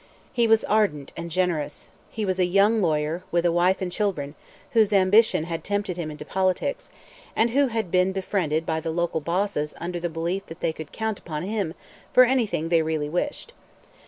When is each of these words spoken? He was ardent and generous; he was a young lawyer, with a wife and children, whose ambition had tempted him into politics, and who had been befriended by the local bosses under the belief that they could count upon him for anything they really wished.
He 0.33 0.47
was 0.47 0.63
ardent 0.63 1.13
and 1.15 1.29
generous; 1.29 1.91
he 2.09 2.25
was 2.25 2.39
a 2.39 2.45
young 2.45 2.81
lawyer, 2.81 3.21
with 3.29 3.45
a 3.45 3.51
wife 3.51 3.83
and 3.83 3.91
children, 3.91 4.33
whose 4.71 4.91
ambition 4.91 5.43
had 5.43 5.63
tempted 5.63 5.95
him 5.95 6.09
into 6.09 6.25
politics, 6.25 6.89
and 7.35 7.51
who 7.51 7.67
had 7.67 7.91
been 7.91 8.11
befriended 8.11 8.65
by 8.65 8.79
the 8.79 8.89
local 8.89 9.19
bosses 9.21 9.75
under 9.79 9.99
the 9.99 10.09
belief 10.09 10.47
that 10.47 10.59
they 10.59 10.73
could 10.73 10.91
count 10.91 11.19
upon 11.19 11.43
him 11.43 11.75
for 12.13 12.23
anything 12.23 12.69
they 12.69 12.81
really 12.81 13.09
wished. 13.09 13.53